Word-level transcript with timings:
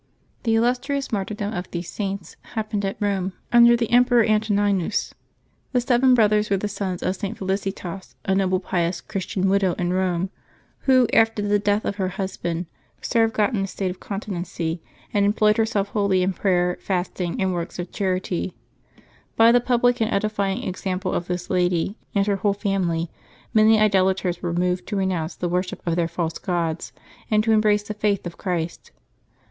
CHE 0.43 0.55
illustrious 0.55 1.11
martyrdom 1.11 1.53
of 1.53 1.69
these 1.69 1.87
Saints 1.87 2.35
happened 2.55 2.83
at 2.83 2.99
Eome, 2.99 3.33
under 3.53 3.77
the 3.77 3.91
Emperor 3.91 4.23
Antoninus. 4.23 5.13
The 5.73 5.81
seven 5.81 6.15
brothers 6.15 6.49
were 6.49 6.57
the 6.57 6.67
sons 6.67 7.03
of 7.03 7.15
St. 7.15 7.37
Felicitas, 7.37 8.15
a 8.25 8.33
noble, 8.33 8.59
pious. 8.59 8.99
Christian 8.99 9.47
widow 9.47 9.73
in 9.73 9.93
Rome, 9.93 10.31
who, 10.89 11.07
after 11.13 11.43
the 11.43 11.59
death 11.59 11.85
of 11.85 11.97
her 11.97 12.07
hus 12.17 12.35
band, 12.35 12.65
served 12.99 13.35
God 13.35 13.55
in 13.55 13.63
a 13.65 13.67
state 13.67 13.91
of 13.91 13.99
continency 13.99 14.81
and 15.13 15.23
employed 15.23 15.57
herself 15.57 15.89
wholly 15.89 16.23
in 16.23 16.33
prayer, 16.33 16.79
fasting, 16.81 17.39
and 17.39 17.53
works 17.53 17.77
of 17.77 17.91
charity. 17.91 18.55
By 19.35 19.51
the 19.51 19.61
public 19.61 20.01
and 20.01 20.11
edifying 20.11 20.63
example 20.63 21.13
of 21.13 21.27
this 21.27 21.51
lady 21.51 21.95
and 22.15 22.25
her 22.25 22.37
whole 22.37 22.53
family 22.55 23.11
many 23.53 23.77
idolaters 23.79 24.41
were 24.41 24.51
moved 24.51 24.87
to 24.87 24.95
renounce 24.95 25.35
the 25.35 25.47
worship 25.47 25.79
of 25.85 25.95
their 25.95 26.07
false 26.07 26.39
gods, 26.39 26.91
and 27.29 27.43
to 27.43 27.51
embrace 27.51 27.83
the 27.83 27.93
Faith 27.93 28.25
of 28.25 28.39
Christ. 28.39 28.89